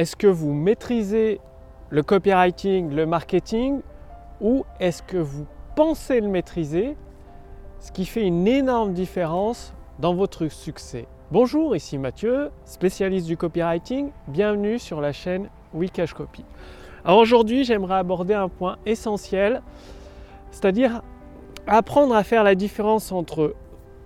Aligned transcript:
est-ce 0.00 0.16
que 0.16 0.26
vous 0.26 0.54
maîtrisez 0.54 1.42
le 1.90 2.02
copywriting, 2.02 2.88
le 2.90 3.04
marketing, 3.04 3.82
ou 4.40 4.64
est-ce 4.78 5.02
que 5.02 5.18
vous 5.18 5.44
pensez 5.76 6.22
le 6.22 6.28
maîtriser, 6.28 6.96
ce 7.80 7.92
qui 7.92 8.06
fait 8.06 8.22
une 8.22 8.48
énorme 8.48 8.94
différence 8.94 9.74
dans 9.98 10.14
votre 10.14 10.48
succès? 10.48 11.06
Bonjour, 11.30 11.76
ici 11.76 11.98
Mathieu, 11.98 12.50
spécialiste 12.64 13.26
du 13.26 13.36
copywriting. 13.36 14.10
Bienvenue 14.28 14.78
sur 14.78 15.02
la 15.02 15.12
chaîne 15.12 15.50
Wikash 15.74 16.14
Copy. 16.14 16.46
Alors 17.04 17.18
aujourd'hui, 17.18 17.64
j'aimerais 17.64 17.96
aborder 17.96 18.32
un 18.32 18.48
point 18.48 18.78
essentiel, 18.86 19.60
c'est-à-dire 20.50 21.02
apprendre 21.66 22.14
à 22.14 22.24
faire 22.24 22.42
la 22.42 22.54
différence 22.54 23.12
entre 23.12 23.54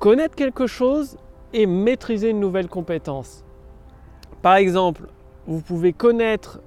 connaître 0.00 0.34
quelque 0.34 0.66
chose 0.66 1.18
et 1.52 1.66
maîtriser 1.66 2.30
une 2.30 2.40
nouvelle 2.40 2.66
compétence. 2.66 3.44
Par 4.42 4.56
exemple, 4.56 5.06
vous 5.46 5.60
pouvez 5.60 5.92
connaître 5.92 6.60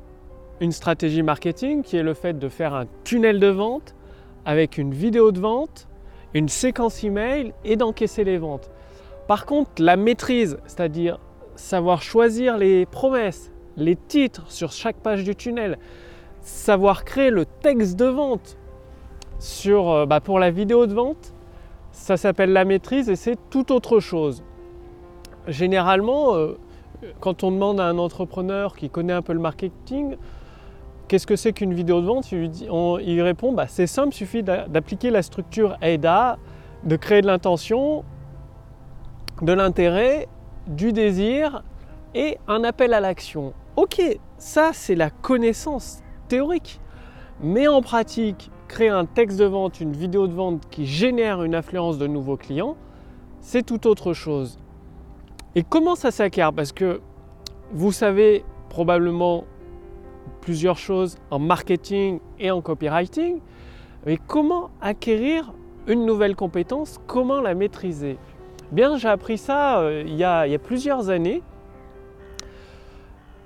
une 0.60 0.72
stratégie 0.72 1.24
marketing 1.24 1.84
qui 1.84 1.98
est 1.98 2.04
le 2.04 2.14
fait 2.14 2.38
de 2.38 2.50
faire 2.50 2.74
un 2.74 2.86
tunnel 3.04 3.40
de 3.40 3.48
vente 3.48 3.96
avec 4.46 4.78
une 4.78 4.94
vidéo 4.94 5.32
de 5.32 5.40
vente, 5.40 5.88
une 6.34 6.50
séquence 6.50 7.04
email 7.04 7.54
et 7.64 7.76
d'encaisser 7.76 8.24
les 8.24 8.38
ventes. 8.38 8.72
Par 9.28 9.46
contre, 9.46 9.72
la 9.80 9.98
maîtrise, 9.98 10.58
c'est-à-dire 10.68 11.20
savoir 11.56 12.02
choisir 12.02 12.58
les 12.58 12.86
promesses, 12.86 13.52
les 13.76 13.96
titres 13.96 14.50
sur 14.50 14.72
chaque 14.72 14.98
page 14.98 15.24
du 15.24 15.36
tunnel, 15.36 15.78
savoir 16.42 17.04
créer 17.04 17.30
le 17.30 17.46
texte 17.46 17.98
de 17.98 18.06
vente 18.06 18.58
sur, 19.40 19.92
euh, 19.92 20.06
bah, 20.06 20.22
pour 20.22 20.40
la 20.40 20.50
vidéo 20.50 20.88
de 20.88 20.94
vente, 20.94 21.34
ça 21.92 22.16
s'appelle 22.16 22.54
la 22.54 22.64
maîtrise 22.64 23.10
et 23.10 23.16
c'est 23.16 23.38
tout 23.50 23.72
autre 23.72 24.00
chose. 24.00 24.44
Généralement, 25.48 26.36
euh, 26.36 26.58
quand 27.20 27.44
on 27.44 27.52
demande 27.52 27.80
à 27.80 27.86
un 27.86 27.98
entrepreneur 27.98 28.76
qui 28.76 28.90
connaît 28.90 29.14
un 29.14 29.22
peu 29.22 29.34
le 29.34 29.40
marketing, 29.40 30.16
qu'est-ce 31.08 31.28
que 31.28 31.36
c'est 31.36 31.54
qu'une 31.54 31.74
vidéo 31.74 32.02
de 32.02 32.06
vente 32.06 32.32
il, 32.32 33.22
répond 33.22 33.54
bah, 33.54 33.68
c'est 33.68 33.88
simple, 33.88 34.10
il 34.14 34.18
suffit 34.18 34.44
d'appliquer 34.44 35.10
la 35.10 35.22
structure 35.22 35.78
AIDA, 35.82 36.38
de 36.84 36.96
créer 36.96 37.22
de 37.22 37.28
l'intention, 37.28 38.04
de 39.42 39.54
l'intérêt, 39.54 40.28
du 40.68 40.92
désir 40.92 41.64
et 42.16 42.38
un 42.48 42.64
appel 42.64 42.94
à 42.94 43.00
l'action. 43.00 43.54
Ok, 43.76 44.02
ça 44.38 44.72
c'est 44.74 44.96
la 44.96 45.10
connaissance 45.10 46.02
théorique. 46.28 46.80
Mais 47.42 47.68
en 47.68 47.82
pratique, 47.82 48.50
créer 48.68 48.90
un 48.90 49.06
texte 49.06 49.38
de 49.38 49.46
vente, 49.46 49.80
une 49.80 49.94
vidéo 49.94 50.28
de 50.28 50.34
vente 50.34 50.64
qui 50.72 50.88
génère 50.88 51.44
une 51.44 51.54
affluence 51.54 52.00
de 52.00 52.08
nouveaux 52.08 52.38
clients, 52.38 52.76
c'est 53.40 53.64
tout 53.64 53.88
autre 53.88 54.14
chose. 54.14 54.58
Et 55.58 55.64
comment 55.64 55.96
ça 55.96 56.12
s'acquiert? 56.12 56.54
Parce 56.54 56.72
que 56.72 57.02
vous 57.72 57.92
savez 57.92 58.46
probablement 58.70 59.46
plusieurs 60.40 60.78
choses 60.78 61.18
en 61.32 61.40
marketing 61.40 62.20
et 62.40 62.52
en 62.52 62.62
copywriting, 62.62 63.40
mais 64.06 64.20
comment 64.28 64.70
acquérir 64.82 65.52
une 65.88 66.06
nouvelle 66.06 66.36
compétence? 66.36 67.00
Comment 67.08 67.42
la 67.42 67.56
maîtriser? 67.56 68.20
Bien, 68.72 68.98
j'ai 68.98 69.08
appris 69.08 69.40
ça 69.40 69.80
euh, 69.80 70.04
il, 70.06 70.14
y 70.14 70.24
a, 70.24 70.46
il 70.46 70.52
y 70.52 70.56
a 70.56 70.60
plusieurs 70.60 71.10
années. 71.10 71.42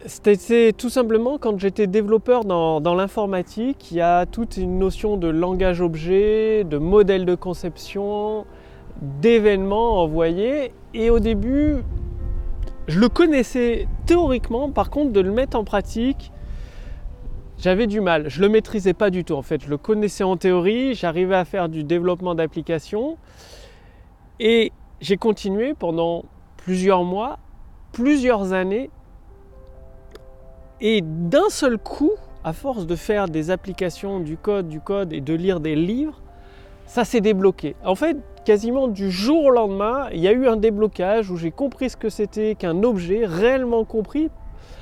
C'était 0.06 0.74
tout 0.74 0.90
simplement 0.90 1.38
quand 1.38 1.58
j'étais 1.58 1.88
développeur 1.88 2.44
dans, 2.44 2.82
dans 2.82 2.94
l'informatique, 2.94 3.90
il 3.90 3.98
y 3.98 4.02
a 4.02 4.26
toute 4.26 4.58
une 4.58 4.80
notion 4.80 5.16
de 5.16 5.30
langage 5.30 5.80
objet, 5.80 6.66
de 6.66 6.78
modèle 6.78 7.26
de 7.26 7.36
conception, 7.36 8.46
d'événements 9.02 10.02
envoyés. 10.02 10.74
Et 10.94 11.10
au 11.10 11.20
début, 11.20 11.78
je 12.88 13.00
le 13.00 13.10
connaissais 13.10 13.88
théoriquement, 14.06 14.72
par 14.72 14.90
contre, 14.90 15.12
de 15.12 15.20
le 15.20 15.32
mettre 15.32 15.58
en 15.58 15.64
pratique, 15.64 16.32
j'avais 17.58 17.86
du 17.88 18.02
mal. 18.02 18.30
Je 18.30 18.42
le 18.42 18.50
maîtrisais 18.50 18.94
pas 18.94 19.10
du 19.12 19.24
tout 19.24 19.36
en 19.36 19.44
fait. 19.44 19.64
Je 19.64 19.70
le 19.70 19.78
connaissais 19.78 20.24
en 20.24 20.36
théorie, 20.36 20.96
j'arrivais 20.96 21.36
à 21.36 21.46
faire 21.46 21.70
du 21.70 21.84
développement 21.84 22.34
d'applications. 22.34 23.18
Et 24.40 24.72
j'ai 25.00 25.18
continué 25.18 25.76
pendant 25.76 26.26
plusieurs 26.58 27.04
mois, 27.04 27.38
plusieurs 27.92 28.54
années. 28.54 28.90
Et 30.80 31.02
d'un 31.02 31.50
seul 31.50 31.78
coup, 31.78 32.14
à 32.44 32.54
force 32.54 32.88
de 32.88 32.96
faire 32.96 33.28
des 33.28 33.52
applications, 33.52 34.20
du 34.20 34.38
code, 34.38 34.68
du 34.68 34.80
code 34.80 35.14
et 35.14 35.22
de 35.22 35.34
lire 35.36 35.60
des 35.60 35.76
livres, 35.76 36.20
ça 36.88 37.06
s'est 37.06 37.22
débloqué. 37.22 37.76
En 37.86 37.94
fait, 37.94 38.18
quasiment 38.46 38.88
du 38.88 39.12
jour 39.12 39.46
au 39.46 39.50
lendemain, 39.52 40.08
il 40.14 40.20
y 40.20 40.28
a 40.28 40.32
eu 40.32 40.48
un 40.48 40.56
déblocage 40.56 41.30
où 41.30 41.38
j'ai 41.38 41.52
compris 41.52 41.90
ce 41.90 41.98
que 41.98 42.10
c'était 42.10 42.56
qu'un 42.56 42.84
objet, 42.84 43.26
réellement 43.26 43.86
compris. 43.86 44.30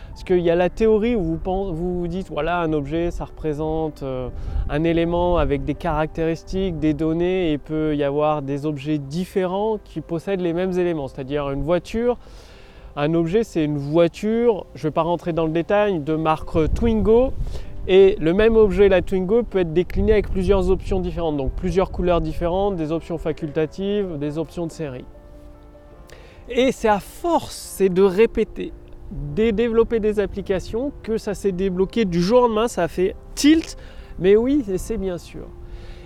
Parce 0.09 0.24
qu'il 0.24 0.40
y 0.40 0.50
a 0.50 0.56
la 0.56 0.70
théorie 0.70 1.16
où 1.16 1.24
vous, 1.24 1.74
vous 1.74 2.08
dites, 2.08 2.30
voilà, 2.30 2.59
un 2.59 2.74
objet, 2.74 3.09
ça 3.09 3.25
représente 3.25 4.03
euh, 4.03 4.28
un 4.70 4.84
élément 4.84 5.38
avec 5.38 5.64
des 5.64 5.75
caractéristiques, 5.75 6.78
des 6.78 6.94
données, 6.94 7.53
et 7.53 7.58
peut 7.58 7.96
y 7.96 8.03
avoir 8.03 8.42
des 8.42 8.66
objets 8.66 8.97
différents 8.97 9.78
qui 9.84 10.02
possèdent 10.02 10.41
les 10.41 10.52
mêmes 10.52 10.78
éléments. 10.78 11.08
C'est-à-dire 11.08 11.50
une 11.52 11.62
voiture, 11.62 12.18
un 12.97 13.14
objet, 13.14 13.46
c'est 13.46 13.64
une 13.64 13.78
voiture, 13.78 14.66
je 14.76 14.86
ne 14.86 14.90
vais 14.90 14.94
pas 14.94 15.03
rentrer 15.03 15.31
dans 15.31 15.46
le 15.46 15.52
détail, 15.52 16.00
de 16.00 16.16
marque 16.16 16.74
Twingo, 16.74 17.31
et 17.92 18.16
le 18.20 18.36
même 18.36 18.56
objet, 18.56 18.88
la 18.88 19.02
Twingo, 19.02 19.42
peut 19.42 19.58
être 19.58 19.74
décliné 19.74 20.12
avec 20.12 20.30
plusieurs 20.30 20.70
options 20.70 21.00
différentes, 21.00 21.38
donc 21.38 21.54
plusieurs 21.54 21.90
couleurs 21.90 22.22
différentes, 22.22 22.76
des 22.76 22.92
options 22.92 23.18
facultatives, 23.18 24.20
des 24.20 24.38
options 24.38 24.68
de 24.68 24.72
série. 24.72 25.06
Et 26.50 26.72
c'est 26.72 26.88
à 26.88 27.00
force, 27.00 27.56
c'est 27.56 27.90
de 27.90 28.04
répéter, 28.04 28.74
de 29.36 29.50
développer 29.50 30.00
des 30.00 30.20
applications 30.20 30.92
que 31.02 31.18
ça 31.18 31.34
s'est 31.34 31.52
débloqué 31.52 32.06
du 32.06 32.22
jour 32.22 32.42
au 32.42 32.42
lendemain, 32.44 32.68
ça 32.68 32.84
a 32.84 32.88
fait 32.88 33.16
tilt, 33.34 33.76
mais 34.20 34.36
oui, 34.36 34.64
c'est 34.78 34.98
bien 34.98 35.18
sûr. 35.18 35.48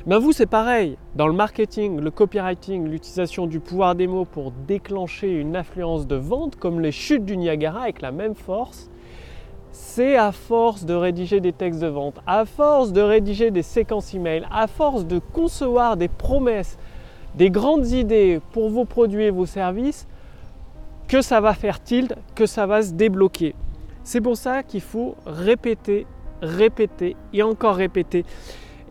Ben 0.06 0.20
vous, 0.20 0.32
c'est 0.32 0.46
pareil. 0.46 0.98
Dans 1.16 1.28
le 1.28 1.34
marketing, 1.34 2.00
le 2.00 2.12
copywriting, 2.12 2.88
l'utilisation 2.88 3.46
du 3.46 3.60
pouvoir 3.60 3.96
des 3.96 4.08
mots 4.08 4.26
pour 4.26 4.52
déclencher 4.52 5.32
une 5.32 5.58
affluence 5.58 6.08
de 6.08 6.16
vente, 6.16 6.56
comme 6.56 6.80
les 6.80 6.94
chutes 6.94 7.26
du 7.26 7.36
Niagara 7.36 7.82
avec 7.84 8.02
la 8.02 8.12
même 8.14 8.36
force, 8.36 8.90
c'est 9.73 10.16
à 10.16 10.31
force 10.31 10.85
de 10.85 10.94
rédiger 10.94 11.39
des 11.39 11.51
textes 11.51 11.81
de 11.81 11.88
vente, 11.88 12.19
à 12.28 12.45
force 12.45 12.94
de 12.94 13.01
rédiger 13.01 13.50
des 13.50 13.63
séquences 13.63 14.13
email, 14.13 14.45
à 14.51 14.67
force 14.67 15.06
de 15.06 15.17
concevoir 15.17 15.97
des 15.97 16.07
promesses, 16.07 16.78
des 17.35 17.50
grandes 17.50 17.88
idées 17.88 18.39
pour 18.51 18.69
vos 18.69 18.85
produits 18.85 19.23
et 19.23 19.31
vos 19.31 19.47
services, 19.47 20.07
que 21.07 21.23
ça 21.23 21.41
va 21.41 21.56
faire 21.56 21.84
tilt, 21.84 22.13
que 22.35 22.45
ça 22.45 22.67
va 22.67 22.84
se 22.84 22.94
débloquer. 22.94 23.56
C'est 24.03 24.22
pour 24.22 24.38
ça 24.38 24.61
qu'il 24.61 24.81
faut 24.81 25.16
répéter, 25.25 26.05
répéter 26.44 27.16
et 27.34 27.41
encore 27.41 27.75
répéter. 27.75 28.25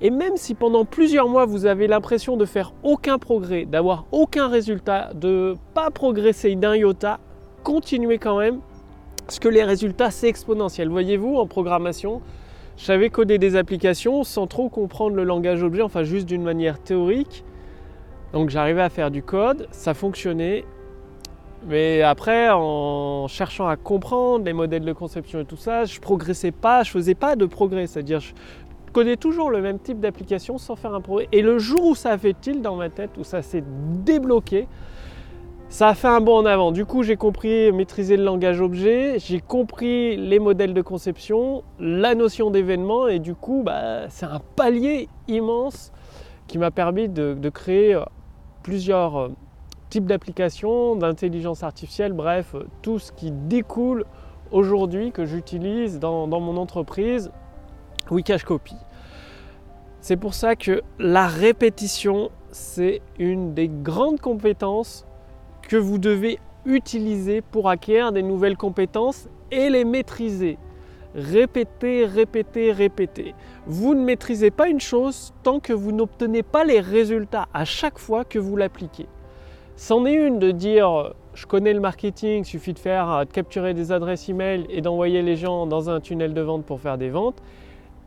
Et 0.01 0.11
même 0.11 0.37
si 0.37 0.55
pendant 0.55 0.85
plusieurs 0.85 1.29
mois 1.29 1.47
vous 1.47 1.65
avez 1.65 1.87
l'impression 1.87 2.37
de 2.37 2.45
faire 2.45 2.73
aucun 2.83 3.19
progrès, 3.19 3.67
d'avoir 3.67 4.07
aucun 4.11 4.49
résultat, 4.49 5.11
de 5.15 5.55
pas 5.75 5.93
progresser 5.93 6.57
d'un 6.57 6.75
iota, 6.75 7.21
continuez 7.63 8.19
quand 8.19 8.39
même 8.39 8.59
parce 9.33 9.41
que 9.41 9.49
les 9.49 9.65
résultats, 9.65 10.11
c'est 10.11 10.29
exponentiel. 10.29 10.91
Voyez-vous, 10.91 11.37
en 11.37 11.47
programmation, 11.47 12.21
je 12.77 12.85
savais 12.85 13.09
coder 13.09 13.39
des 13.39 13.57
applications 13.57 14.25
sans 14.25 14.47
trop 14.47 14.69
comprendre 14.69 15.17
le 15.17 15.25
langage 15.25 15.63
objet, 15.63 15.81
enfin 15.81 16.03
juste 16.03 16.27
d'une 16.27 16.43
manière 16.43 16.79
théorique. 16.79 17.43
Donc 18.35 18.51
j'arrivais 18.51 18.83
à 18.83 18.91
faire 18.91 19.11
du 19.11 19.23
code, 19.23 19.69
ça 19.71 19.95
fonctionnait. 19.95 20.67
Mais 21.67 22.03
après, 22.03 22.51
en 22.51 23.27
cherchant 23.27 23.69
à 23.69 23.77
comprendre 23.77 24.45
les 24.45 24.53
modèles 24.53 24.85
de 24.85 24.93
conception 24.93 25.41
et 25.41 25.47
tout 25.47 25.57
ça, 25.57 25.87
je 25.87 25.99
progressais 25.99 26.53
pas, 26.53 26.83
je 26.83 26.91
faisais 26.91 27.15
pas 27.15 27.35
de 27.35 27.47
progrès. 27.47 27.87
C'est-à-dire, 27.87 28.21
je 28.21 28.35
codais 28.93 29.17
toujours 29.17 29.51
le 29.51 29.63
même 29.63 29.79
type 29.79 29.99
d'application 29.99 30.59
sans 30.59 30.77
faire 30.77 30.93
un 30.93 31.01
progrès. 31.01 31.29
Et 31.33 31.41
le 31.41 31.59
jour 31.59 31.87
où 31.87 31.95
ça 31.95 32.11
a 32.11 32.19
fait 32.19 32.39
tilt 32.39 32.61
dans 32.61 32.77
ma 32.77 32.91
tête, 32.91 33.13
où 33.17 33.25
ça 33.25 33.41
s'est 33.41 33.65
débloqué, 34.05 34.69
ça 35.73 35.89
a 35.89 35.95
fait 35.95 36.09
un 36.09 36.21
bond 36.21 36.37
en 36.37 36.45
avant. 36.45 36.71
Du 36.71 36.85
coup, 36.85 37.03
j'ai 37.03 37.17
compris 37.17 37.73
maîtriser 37.73 38.19
le 38.19 38.25
langage 38.25 38.61
objet, 38.61 39.19
j'ai 39.19 39.41
compris 39.41 40.19
les 40.19 40.39
modèles 40.39 40.75
de 40.75 40.83
conception, 40.83 41.65
la 41.81 42.15
notion 42.15 42.51
d'événement, 42.51 43.09
et 43.09 43.19
du 43.21 43.35
coup, 43.35 43.63
bah, 43.65 44.11
c'est 44.11 44.27
un 44.27 44.43
palier 44.55 45.09
immense 45.29 45.91
qui 46.47 46.59
m'a 46.59 46.71
permis 46.71 47.09
de, 47.09 47.49
créer 47.49 47.95
euh, 47.95 48.05
plusieurs 48.63 49.19
euh, 49.19 49.29
types 49.89 50.05
d'applications, 50.05 50.95
d'intelligence 50.95 51.63
artificielle, 51.63 52.13
bref, 52.13 52.55
tout 52.83 52.99
ce 52.99 53.11
qui 53.11 53.31
découle 53.31 54.05
aujourd'hui 54.51 55.11
que 55.11 55.25
j'utilise 55.25 55.99
dans, 55.99 56.29
dans, 56.29 56.41
mon 56.41 56.59
entreprise 56.59 57.33
Wikash 58.11 58.45
Copy. 58.45 58.77
C'est 60.03 60.19
pour 60.19 60.35
ça 60.35 60.55
que 60.55 60.83
la 60.99 61.27
répétition, 61.27 62.31
c'est 62.51 63.01
une 63.19 63.55
des 63.55 63.69
grandes 63.69 64.21
compétences 64.21 65.07
que 65.73 65.79
vous 65.79 65.97
devez 65.97 66.39
utiliser 66.67 67.41
pour 67.41 67.71
acquérir 67.71 68.13
des 68.13 68.23
nouvelles 68.23 68.59
compétences 68.59 69.31
et 69.51 69.71
les 69.71 69.87
maîtriser. 69.87 70.59
Répétez, 71.15 72.05
répétez, 72.05 72.73
répétez. 72.73 73.35
Vous 73.65 73.95
ne 73.95 74.05
maîtrisez 74.05 74.51
pas 74.51 74.69
une 74.69 74.83
chose 74.83 75.33
tant 75.43 75.61
que 75.61 75.73
vous 75.73 75.91
n'obtenez 75.91 76.43
pas 76.43 76.65
les 76.65 76.81
résultats 76.81 77.49
à 77.55 77.65
chaque 77.65 77.99
fois 77.99 78.23
que 78.27 78.39
vous 78.39 78.55
l'appliquez. 78.55 79.07
C'en 79.77 80.05
est 80.05 80.13
une 80.13 80.39
de 80.39 80.51
dire 80.51 81.15
je 81.33 81.47
connais 81.47 81.73
le 81.73 81.81
marketing, 81.81 82.45
suffit 82.45 82.75
de 82.75 82.79
faire 82.79 83.11
euh, 83.11 83.25
de 83.25 83.31
capturer 83.31 83.73
des 83.73 83.93
adresses 83.93 84.29
email 84.29 84.67
et 84.69 84.83
d'envoyer 84.83 85.23
les 85.23 85.37
gens 85.37 85.67
dans 85.67 85.89
un 85.89 86.01
tunnel 86.01 86.35
de 86.35 86.43
vente 86.43 86.67
pour 86.67 86.81
faire 86.81 86.99
des 86.99 87.09
ventes. 87.09 87.43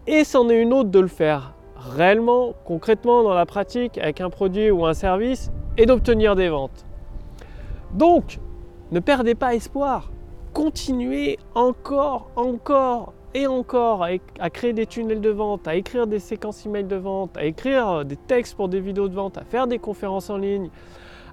Et 0.05 0.23
c'en 0.23 0.49
est 0.49 0.61
une 0.61 0.71
autre 0.71 0.91
de 0.91 0.99
le 0.99 1.07
faire 1.07 1.55
réellement, 1.75 2.53
concrètement 2.63 3.23
dans 3.23 3.33
la 3.33 3.47
pratique 3.47 3.97
avec 3.97 4.21
un 4.21 4.29
produit 4.29 4.69
ou 4.69 4.85
un 4.85 4.93
service 4.93 5.49
et 5.79 5.87
d'obtenir 5.87 6.35
des 6.35 6.49
ventes. 6.49 6.85
Donc, 7.95 8.39
ne 8.91 8.99
perdez 8.99 9.35
pas 9.35 9.55
espoir. 9.55 10.11
Continuez 10.53 11.39
encore, 11.55 12.29
encore 12.35 13.13
et 13.33 13.47
encore 13.47 14.03
à, 14.39 14.49
créer 14.49 14.73
des 14.73 14.85
tunnels 14.85 15.21
de 15.21 15.29
vente, 15.29 15.67
à 15.67 15.75
écrire 15.75 16.05
des 16.05 16.19
séquences 16.19 16.65
email 16.65 16.83
de 16.83 16.95
vente, 16.97 17.37
à 17.37 17.45
écrire 17.45 18.03
des 18.03 18.17
textes 18.17 18.55
pour 18.55 18.67
des 18.67 18.81
vidéos 18.81 19.07
de 19.07 19.15
vente, 19.15 19.37
à 19.37 19.43
faire 19.43 19.67
des 19.67 19.79
conférences 19.79 20.29
en 20.29 20.37
ligne, 20.37 20.69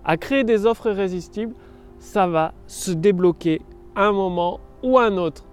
à 0.05 0.17
créer 0.17 0.45
des 0.45 0.67
offres 0.67 0.89
irrésistibles, 0.89 1.55
ça 1.99 2.27
va 2.27 2.53
se 2.67 2.93
débloquer 2.93 3.61
un 3.95 4.13
moment 4.13 4.61
ou 4.85 4.99
un 4.99 5.17
autre. 5.17 5.45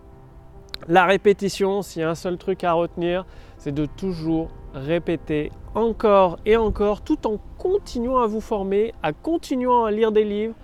La 0.87 1.05
répétition, 1.05 1.81
s'il 1.81 2.01
y 2.01 2.05
a 2.05 2.09
un 2.09 2.15
seul 2.15 2.37
truc 2.37 2.63
à 2.63 2.73
retenir, 2.73 3.25
c'est 3.57 3.73
de 3.73 3.85
toujours 3.85 4.49
répéter 4.73 5.51
encore 5.75 6.37
et 6.45 6.55
encore 6.55 7.01
tout 7.01 7.27
en 7.27 7.37
continuant 7.57 8.19
à 8.19 8.27
vous 8.27 8.41
former, 8.41 8.93
à 9.03 9.11
continuant 9.11 9.85
à 9.85 9.91
lire 9.91 10.11
des 10.11 10.23
livres, 10.23 10.55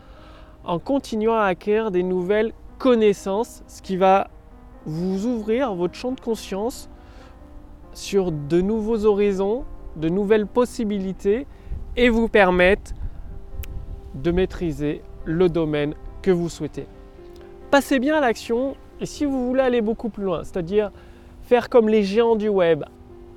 en 0.66 0.80
continuant 0.80 1.36
à 1.36 1.46
acquérir 1.46 1.92
des 1.92 2.04
nouvelles 2.04 2.54
connaissances, 2.78 3.64
ce 3.68 3.82
qui 3.82 3.98
va 3.98 4.28
vous 4.86 5.26
ouvrir 5.26 5.74
votre 5.74 5.96
champ 5.96 6.12
de 6.12 6.20
conscience 6.20 6.90
sur 7.94 8.32
de 8.32 8.62
nouveaux 8.62 9.06
horizons, 9.06 9.64
de 9.96 10.10
nouvelles 10.10 10.48
possibilités 10.48 11.48
et 11.96 12.10
vous 12.10 12.28
permettre 12.28 12.92
de 14.16 14.32
maîtriser 14.32 15.02
le 15.24 15.50
domaine 15.50 15.94
que 16.22 16.32
vous 16.32 16.50
souhaitez. 16.50 16.88
Passez 17.72 18.00
bien 18.00 18.16
à 18.18 18.22
l'action 18.22 18.76
et 19.00 19.06
si 19.06 19.26
vous 19.26 19.48
voulez 19.48 19.62
aller 19.62 19.82
beaucoup 19.82 20.10
plus 20.10 20.24
loin, 20.24 20.44
c'est-à-dire 20.44 20.92
faire 21.42 21.70
comme 21.70 21.90
les 21.90 22.04
géants 22.04 22.36
du 22.36 22.50
web, 22.50 22.84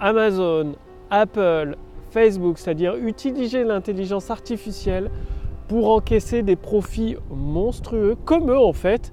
Amazon, 0.01 0.75
Apple, 1.11 1.77
Facebook, 2.11 2.59
c'est-à-dire 2.59 2.97
utiliser 2.97 3.65
l'intelligence 3.65 4.31
artificielle 4.31 5.11
pour 5.69 5.91
encaisser 5.91 6.43
des 6.43 6.57
profits 6.57 7.17
monstrueux, 7.31 8.17
comme 8.25 8.51
eux 8.51 8.59
en 8.59 8.73
fait, 8.73 9.13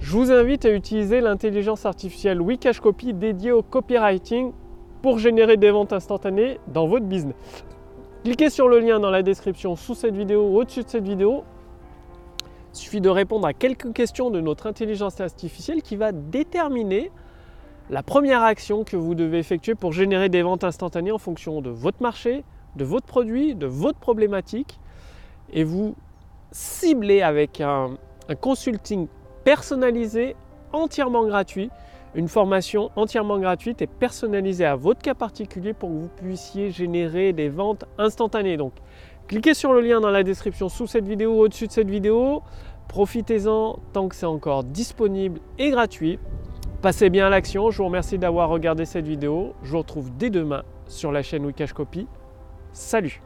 je 0.00 0.16
vous 0.16 0.32
invite 0.32 0.64
à 0.64 0.72
utiliser 0.72 1.20
l'intelligence 1.20 1.86
artificielle 1.86 2.42
Wikash 2.42 2.80
Copy 2.80 3.14
dédiée 3.14 3.52
au 3.52 3.62
copywriting 3.62 4.52
pour 5.00 5.18
générer 5.18 5.56
des 5.56 5.70
ventes 5.70 5.92
instantanées 5.92 6.58
dans 6.66 6.88
votre 6.88 7.06
business. 7.06 7.36
Cliquez 8.24 8.50
sur 8.50 8.68
le 8.68 8.80
lien 8.80 8.98
dans 8.98 9.10
la 9.10 9.22
description 9.22 9.76
sous 9.76 9.94
cette 9.94 10.16
vidéo 10.16 10.48
ou 10.48 10.58
au-dessus 10.58 10.82
de 10.82 10.88
cette 10.88 11.04
vidéo. 11.04 11.44
Il 12.72 12.78
suffit 12.78 13.00
de 13.00 13.08
répondre 13.08 13.46
à 13.46 13.52
quelques 13.52 13.92
questions 13.92 14.30
de 14.30 14.40
notre 14.40 14.66
intelligence 14.66 15.20
artificielle 15.20 15.82
qui 15.82 15.94
va 15.94 16.10
déterminer 16.10 17.12
la 17.90 18.02
première 18.02 18.42
action 18.42 18.84
que 18.84 18.96
vous 18.96 19.14
devez 19.14 19.38
effectuer 19.38 19.74
pour 19.74 19.92
générer 19.92 20.28
des 20.28 20.42
ventes 20.42 20.64
instantanées 20.64 21.12
en 21.12 21.18
fonction 21.18 21.60
de 21.60 21.70
votre 21.70 22.02
marché, 22.02 22.44
de 22.76 22.84
votre 22.84 23.06
produit, 23.06 23.54
de 23.54 23.66
votre 23.66 23.98
problématique. 23.98 24.80
Et 25.52 25.64
vous 25.64 25.94
ciblez 26.50 27.22
avec 27.22 27.60
un, 27.60 27.96
consulting 28.40 29.08
personnalisé, 29.44 30.36
entièrement 30.72 31.26
gratuit, 31.26 31.70
une 32.14 32.28
formation 32.28 32.90
entièrement 32.96 33.38
gratuite 33.38 33.82
et 33.82 33.86
personnalisée 33.86 34.64
à 34.64 34.76
votre 34.76 35.00
cas 35.00 35.14
particulier 35.14 35.72
pour 35.72 35.88
que 35.90 35.94
vous 35.94 36.08
puissiez 36.08 36.70
générer 36.70 37.32
des 37.32 37.48
ventes 37.48 37.84
instantanées. 37.98 38.56
Donc, 38.56 38.72
cliquez 39.28 39.54
sur 39.54 39.72
le 39.72 39.80
lien 39.80 40.00
dans 40.00 40.10
la 40.10 40.22
description 40.22 40.68
sous 40.68 40.86
cette 40.86 41.06
vidéo 41.06 41.38
au-dessus 41.38 41.66
de 41.66 41.72
cette 41.72 41.90
vidéo. 41.90 42.42
Profitez-en 42.88 43.78
tant 43.92 44.08
que 44.08 44.14
c'est 44.14 44.26
encore 44.26 44.64
disponible 44.64 45.40
et 45.58 45.70
gratuit. 45.70 46.18
Passez 46.82 47.10
bien 47.10 47.26
à 47.26 47.30
l'action. 47.30 47.70
Je 47.70 47.78
vous 47.78 47.86
remercie 47.86 48.18
d'avoir 48.18 48.48
regardé 48.48 48.84
cette 48.84 49.06
vidéo. 49.06 49.54
Je 49.62 49.72
vous 49.72 49.78
retrouve 49.78 50.10
dès 50.16 50.30
demain 50.30 50.62
sur 50.86 51.12
la 51.12 51.22
chaîne 51.22 51.46
Wikash 51.46 51.72
Copy. 51.72 52.06
Salut 52.72 53.22